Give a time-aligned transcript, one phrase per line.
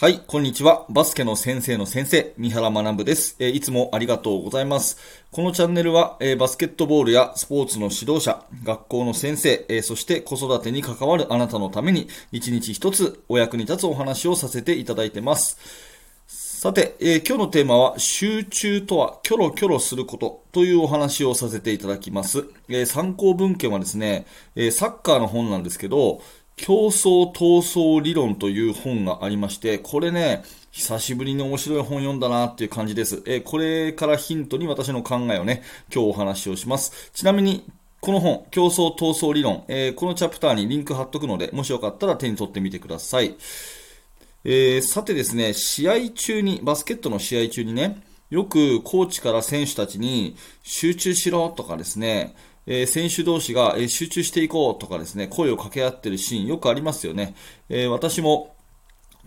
[0.00, 0.86] はい、こんにちは。
[0.88, 4.96] バスケの先生の先生、三原学です、えー、いつもありがとうございます。
[5.30, 15.58] このチャンネルは、えー、バスケットボールやスポーツの指導者、学校の先生、えー、そして子育てに関わるあなたのために、一日一つお役に立つお話をさせていただいてます。
[16.26, 22.46] さて、え今日のテーマは、集中とはキョロキョロすることというお話をさせていただきます。
[22.70, 24.24] え参考文献はですね、
[24.56, 26.22] えサッカーの本なんですけど、
[26.60, 33.22] 競争闘争理論という本がありまして、これね、久しぶりに面白い本読んだなっていう感じです。
[33.24, 37.10] えー、これからヒントに私の考えをね、今日お話をします。
[37.14, 37.64] ちなみに、
[38.00, 43.36] この本、競争闘争理論、えー、このチャプターにリンク貼っとくので、もしよかったら手に取ってみてください。
[44.44, 52.34] えー、さてですね、試合中に、バスケットの試合中にね、よくコーチから選手たちに集中しろとかですね、
[52.72, 57.34] えー、選手同士が、え、集中していこうとかですね、声を掛け合ってるシーンよくありますよね。
[57.68, 58.54] え、私も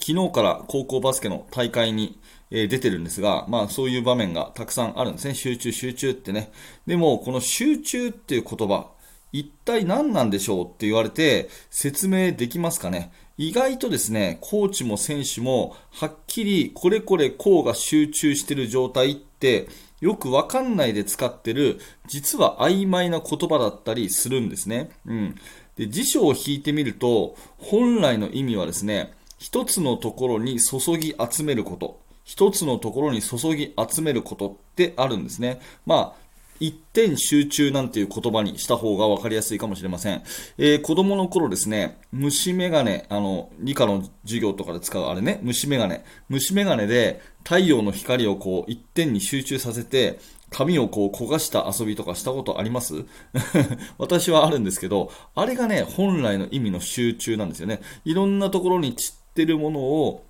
[0.00, 2.18] 昨日から高校バスケの大会に、
[2.50, 5.34] え出てるんですが、まあそういう場面がたくさんあるんですね。
[5.34, 6.50] 集中、集中ってね。
[6.86, 8.88] でも、この集中っていう言葉、
[9.32, 19.68] 一体何なんでしょうって言われて説明できますかね意外とですね、コーチも選手もはっきりこれこれこうが集中してる状態って
[20.00, 24.90] よくわかんないで使ってる、実は曖昧な言葉だったりするんですね。
[25.06, 25.34] うん。
[25.76, 32.00] で、辞書を引いてみると、本来の意味はですね、一つのところに注ぎ集めること。
[32.24, 35.60] 一つのところに注ぎ集めることってあるんですね。
[35.86, 36.27] まあ、
[36.60, 40.22] 一点集中なんていう言葉にした方が分かりやすいかもしれません。
[40.58, 46.00] えー、子供の頃ですね、虫眼鏡、あの、理科の授業とかで使うあれね、虫眼鏡。
[46.28, 50.18] 虫眼鏡で太陽の光をこう一点に集中させて、
[50.50, 53.04] 髪をこう焦がした遊びとかしたことあります？
[53.98, 57.80] 私はあるんですけど、あれがね、本来の意味の集中なんですよね。
[58.04, 60.24] いろんなところに散ってるものを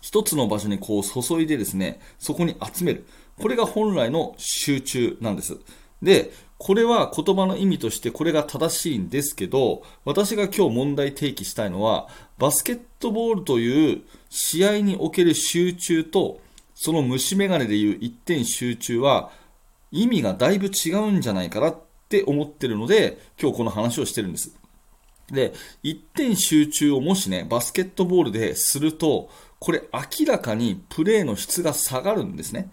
[0.00, 3.04] 一つの場所にこう注いでですね、そこに集める。
[3.38, 5.58] これが本来の集中なんです。
[6.02, 16.40] で、これは言葉の意味としてこれが正しいんですけど、私が今日問題提起したいのは、バスケットボールという試合における集中と、
[16.74, 19.30] その虫眼鏡でいう一点集中は、
[19.90, 21.76] 意味がだいぶ違うんじゃないかなっ
[22.08, 24.54] て思ってるので、今日この話をしてるんです。
[25.30, 32.70] で、一点集中をもしね、バスケットボールですると、これ明らかにプレーの質が下がるんですね。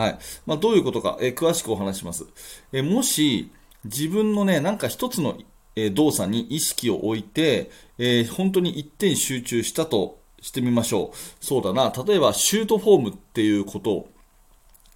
[0.00, 0.18] はい。
[0.46, 2.24] まあ、どういうことか、えー、詳しくお話します。
[2.72, 3.50] えー、もし、
[3.84, 5.36] 自分のね、なんか一つの、
[5.76, 11.44] えー、動作に意識を置いて、え本当に一点集中したとしてみましょう。
[11.44, 11.92] そうだな。
[12.06, 14.08] 例えば、シュートフォームっていうことを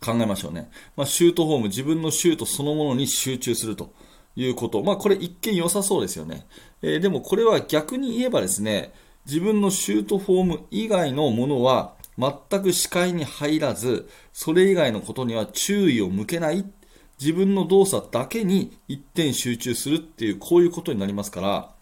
[0.00, 0.70] 考えましょうね。
[0.96, 3.92] まあ、シュートフォーム、自分のシュートそのものに集中すると
[4.36, 4.82] いうこと。
[4.82, 6.46] まあ、これ一見良さそうですよね。
[6.80, 8.92] えでもこれは逆に言えばですね、
[9.26, 16.64] 自分のシュートフォーム以外のものは全く視界に入らず、それ以外のことには注意を向けない、
[17.20, 21.74] 自分の動作だけに一点集中するっていう、こういうことになりますから、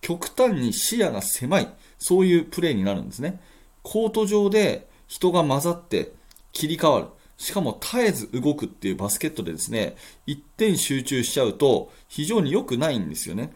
[0.00, 3.40] 極端に視野が狭い、そういうプレーになるんですね。
[3.82, 6.12] コート上で人が混ざって
[6.52, 7.06] 切り替わる。
[7.36, 13.52] しかも絶えず動くっていうバスケットでですね、一点集中しちゃうと非常に良くないんですよね。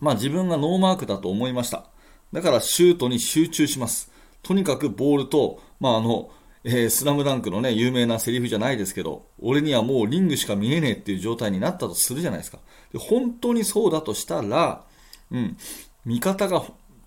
[0.00, 1.86] まあ自分がノーマークだと思いました。
[2.32, 4.10] だからシュートに集中します。
[4.46, 6.30] とにかくボールと、まあ、あの、
[6.62, 12.58] えー、スラムダンクのね、有名なセリフじゃないですけど、俺にはもうリングしか見えねえっていう状態になったとするじゃないですか。
[12.92, 14.84] で本当にそうだとしたら、
[15.32, 15.56] うん、
[16.04, 16.62] 味方が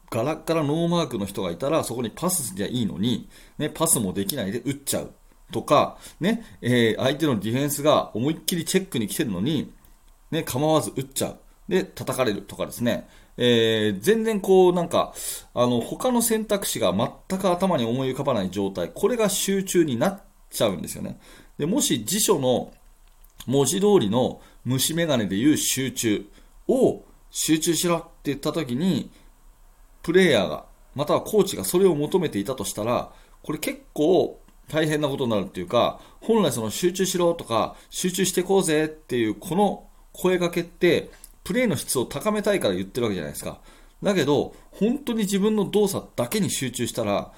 [0.09, 5.13] ガラッガラノーマークの人がいたら、そこにパスすりゃいいのに、ね、パスもできないで打っちゃう。
[5.51, 9.73] とか、ね、えー、相手のディフェンスが思いっきりチェックに来てるのに、
[10.29, 11.39] ね、構わず打っちゃう。
[11.69, 13.07] で、叩かれるとかですね。
[13.41, 15.13] えー、全然こうなんか、
[15.53, 21.17] あの、他の選択肢が全く頭に思い浮かばない状態、これが集中になっちゃうんですよね。
[21.57, 22.73] で、もし辞書の
[23.47, 26.29] 文字通りの虫眼鏡でいう集中
[26.67, 27.01] を
[27.31, 29.09] 集中しろって言った時に、
[30.03, 41.09] プレイヤーが、またはコーチがそれを求めていたとしたら、これ結構大変なことになるっていうか、本来その集中しろとか、集中していこうぜっていうこの声掛けって、
[41.50, 43.60] プレーの質を高めたいから言ってるわけじゃないですか。
[44.04, 47.31] だけど、本当に自分の動作だけに集中したら、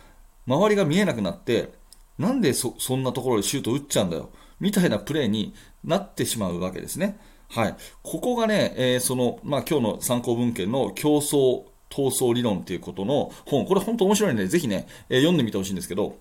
[0.46, 1.72] 周りが見えなくなって、
[2.18, 5.54] なんでそんなところでシュート打っちゃうんだよ、みたいなプレーに
[5.86, 7.18] なってしまうわけですね。
[7.48, 7.76] はい。
[8.04, 16.18] ここがね、えー、その、まあ、今日の参考文献の競争、闘争理論っていうことの本、これ本当面白いんで、ぜひね、えー、読んでみてほしいんですけど、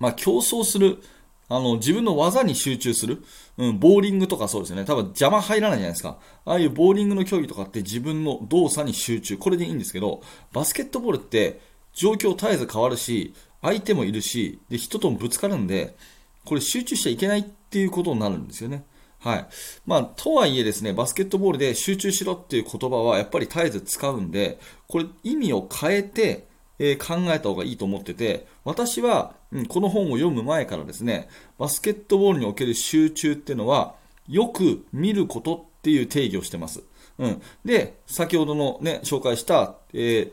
[0.00, 1.00] まあ、競争する、
[1.48, 3.22] あの、自分の技に集中する。
[3.58, 4.84] うん、ボーリングとかそうですね。
[4.84, 6.18] 多分邪魔入らないじゃないですか。
[6.44, 9.36] ああいうボーリングの競技とかって自分の動作に集中。
[9.36, 10.22] これでいいんですけど、
[10.52, 11.60] バスケットボールって
[11.92, 15.96] 状況絶えず変わるし、相手もいるし、で、人ともぶつかるんで、
[16.44, 18.84] これ集中しちゃいけないっていうことになるんですよね。
[19.20, 19.46] はい。
[19.86, 26.48] まあ、とはいえですね、バスケットボールで集中しろっていう言葉はやっぱり絶えず使うんで、これ意味を変えて、
[26.84, 33.94] えー、考えた方がいいと思ってて、私は、うん、この本を読む前からですね、バスケットボールにおける集中っていうのは、
[34.28, 36.82] よく見ることっていう定義をしてます。
[37.18, 37.42] うん。
[37.64, 40.32] で、先ほどのね、紹介した、えー、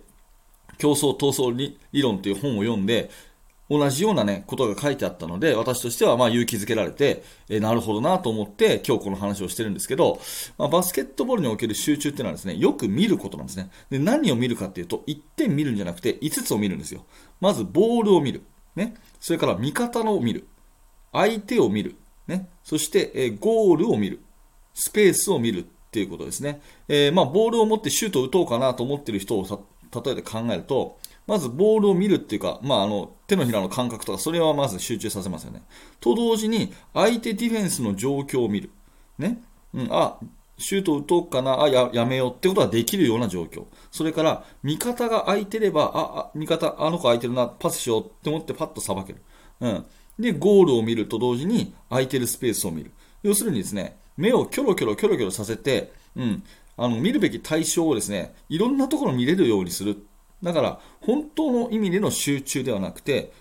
[0.79, 3.11] 競争闘争理論という本を読んで、
[3.69, 10.19] 同じようなね、ことが書いてあったので、私としてはまあ勇気づけられて、え、なるほどなと思って今日この話をしてるんですけど、
[10.57, 13.69] まあ、バスケットボールにおける集中っていうのはですね、よく見ることなんですね。
[13.91, 17.05] で、何を見るかっていうと、1点見るんじゃなくて5つを見るんですよ。
[17.39, 18.41] まず、ボールを見る。
[18.75, 18.95] ね。
[19.19, 20.47] それから味方のを見る。
[21.11, 21.95] 相手を見る。
[22.27, 22.49] ね。
[22.63, 24.19] そして、え、ゴールを見る。
[24.73, 26.61] スペースを見るっていうことですね。
[26.87, 30.97] えー、まあ、ボールを持ってシュートを打とうかなと思ってる人を例えて考えると、
[31.29, 35.61] まずボールを見るっていうか、まあ、あの手のひらの感覚とか、それはまず集中させますよね。
[35.99, 38.71] と同時に、相手ディフェンスの状況を見る。
[39.19, 39.39] ね。
[39.75, 40.17] うん、あ、
[40.57, 43.65] シュート打とうかな、あ、ややめようってことができるような状況。
[43.91, 49.21] それから、味方が空いてれば、あ、あ味方、あの子空いてるな、パスしようって思ってパッとさばける。
[49.61, 49.85] うん。
[50.17, 52.91] で、ゴールを見ると同時に、空いてるスペースを見る。
[53.21, 56.43] 要するにですね、目をキョロキョロキョロキョロさせて、うん、
[56.75, 60.01] あの見るべき対象をですね、いろんなところ見れるようにする
[60.43, 63.31] だから、本当の意味での集中ではなくて、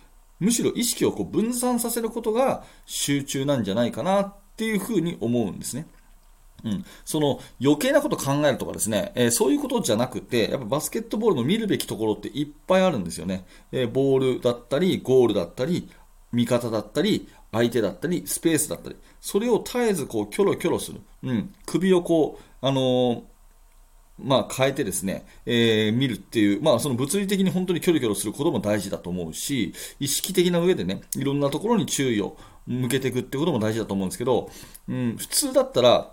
[0.41, 5.87] むしろ意識をこう分散させることが集中なんじゃないかなっていうふうに思うんですね。
[6.65, 13.45] うん、その余計なこと考えるとかですね、えー、そういうことじゃなくて、やっぱバスケットボールの見るべきところっていっぱいあるんですよね。
[13.71, 15.89] えー、ボールだったり、ゴールだったり、
[16.33, 21.00] 味方だったり、相手だったり、スペースだったり、それを絶えずこうキョロキョロする。
[21.23, 23.23] うん、首をこう、あのー
[24.19, 32.37] まあ、変えてですね、えー、見るっていう、まあ、その物理的に本当にキョロキョロすることも大事だと思うし、意識的な上でね、いろんなところに注意を
[32.67, 34.50] 向けていくってことも大事だと思うんですけど、
[34.88, 36.12] うん、普通だったら、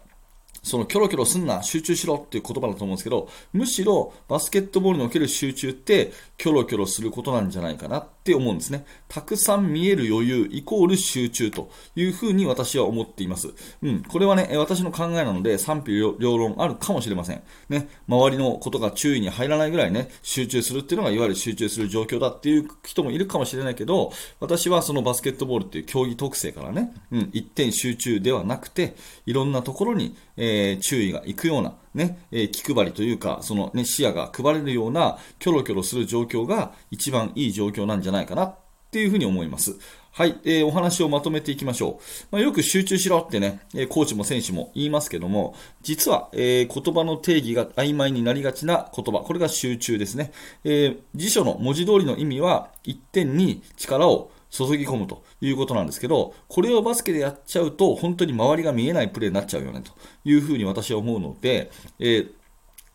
[0.63, 7.99] そのキョロキョロすんな、集中しろっていう言葉だと思うんですけど、むしろバスケットボールにおける集中ってキョロキョロすることなんじゃないかな。
[7.99, 8.87] っって思うんですね。
[9.07, 13.53] たくさん見える余裕イコール集中というふうに私は思っています。
[13.83, 17.43] うん、これはね、私の考えなので賛否両論あるかもしれません。
[17.69, 28.95] ね、周りのことが注意に入らないぐらいね、集中するっていうのがいわゆる集中する状況だっていう人もいるかもしれないけど、私はそのバスケットボールっていう競技特性からね、うん、一点集中ではなくて、
[29.27, 38.55] いろんなところに、えー、注意がいくような、ね、えー、気配りというか、そのね、視野が配れるような、キョロキョロする状況が一番いい状況なんじゃないかなっ
[38.91, 39.77] ていうふうに思います。
[40.11, 42.27] はい、えー、お話をまとめていきましょう。
[42.31, 50.31] まあ、よく集中しろってね、えコーチも選手も言いますけども、実は、えー、言葉の定義が曖昧になりがちな言葉、これが集中ですね。
[50.63, 59.91] えー、辞書の文字通りの意味は、一点に力を注ぎ込むということなんですけど、これをバスケでやっちゃうと、本当に周りが見えないプレーになっちゃうよね、と
[60.23, 62.31] いうふうに私は思うので、えー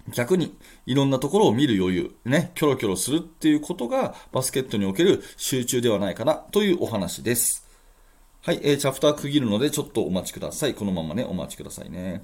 [0.09, 7.67] 逆にいろんなところを見る余裕、ね、キョロキョロするっていうことがバスケットにおける集中ではないかなというお話です。
[8.43, 10.75] はい、えー、チャプター区切るのでちょっとお待ちください。
[10.75, 12.23] このままね、お待ちくださいね。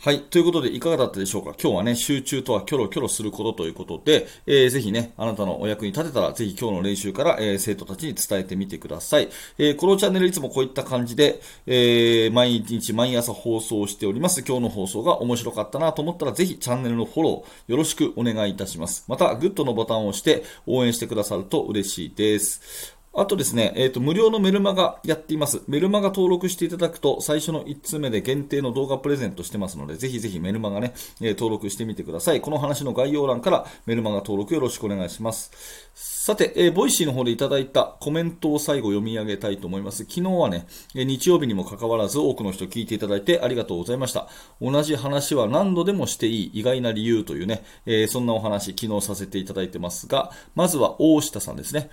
[0.00, 0.20] はい。
[0.20, 1.56] ということで、いかがだったでしょうか？
[1.60, 9.28] 今日はね、集中とはキョロキョロすることということで、えー、ぜひね、あなたのお役に立てたら、ぜひ今日の練習から、えー、生徒たちに伝えてみてください。
[9.58, 14.44] えー、このチャンネルいつもこういった感じで、えー、毎日毎朝放送しております。
[14.46, 19.04] 今日の放送が面白かったなと思ったら、ぜひチャンネルのフォローよろしくお願いいたします。
[19.08, 22.97] また、グッドのボタンを押して応援してくださると嬉しいです。
[23.14, 25.62] あとですね、えっ、ー、と、無料のメルマガやっています。
[25.66, 32.40] メルマガ登録していただくと、最初の1通目で限定の動画プレゼントしてますので、ぜひぜひメルマガね、えー、登録してみてください。
[32.40, 35.50] この話の概要欄からメルマガ登録よろしくお願いします。
[35.94, 40.04] さて、えー、ボイシーの方でいただいたコメントを最後読み上げたいと思います。
[40.04, 44.28] 昨日はね、日曜日にもかかわらず多くの人聞いていただいてありがとうございました。
[44.60, 51.90] 同じ話は何度でもしていい意外な理由というね、えそんなお話昨日させていただいてますが、まずは大下さんですね。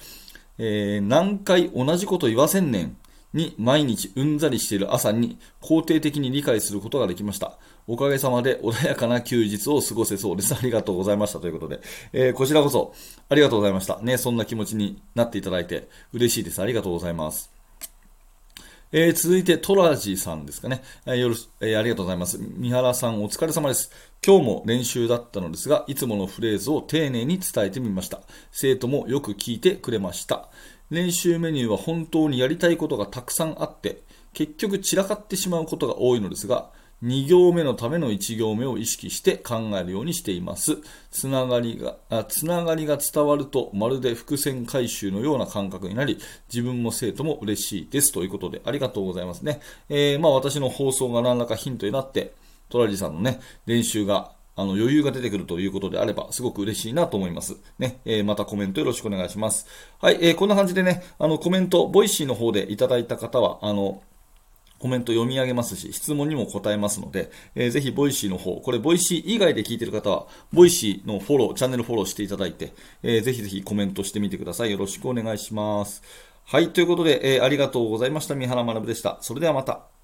[0.57, 2.97] えー、何回同じこと言わせんねん
[3.33, 7.57] に毎日うんざりしている朝に肯定的に理解することができました。
[7.88, 10.55] おかげさまで穏やかな休日を過ごせそうです。
[10.55, 11.81] ありがとうございましたということで、
[12.13, 12.93] えー、こちらこそ
[13.29, 14.00] ありがとうございました。
[14.01, 16.62] ね、そんな気持ちになっていただいて嬉しいです。
[16.62, 17.54] ありがとうございます。
[18.97, 20.81] えー、続いてトラジさんですかね。
[21.05, 22.37] えー、よろし、えー、ありがとうございます。
[22.39, 23.91] 三原さんお疲れ様です。
[24.25, 28.21] 今日も練習だったのですが、いつものフレーズを丁寧に伝えてみました。
[28.53, 30.47] 生徒もよく聞いてくれました。
[30.91, 36.71] 練習メニューは本当にやりたいことがたくさんあって、結局散らかってしまうことが多いのですが、
[37.03, 40.77] 2行目のための1行目を意識して考えるようにしています。
[41.11, 48.11] つながりが、あつながりが伝わると、まるで伏線回収のような感覚になり、自分も生徒も嬉しいです。
[48.11, 49.59] ということで、ありがとうございますね。
[49.89, 52.33] えー、まあ私の放送が何らかヒントになって、
[52.69, 57.57] トラジさんのね、練習があの、余裕が出てくるということであれば、すごく嬉しいなと思います。
[57.77, 59.67] ね、えー、またコメントよろしくお願いします。
[59.99, 64.01] はい、えー、こんな感じでね、あの、コメント、ボイシーの方でいただいた方は、あの、
[64.79, 74.72] コメント読み上げますし、質問にも答えますので、えー、ぜひ、ボイシーの方、これ、ボイシー以外で聞いてる方は、ボイシーのフォロー、チャンネルフォローしていただいて、えー、ぜひぜひコメントしてみてください。
[74.72, 76.03] よろしくお願いします。
[76.44, 78.36] はい、ということで、えー、ありがとうございました。
[78.36, 79.17] 三原学でした。
[79.22, 79.94] それではまた。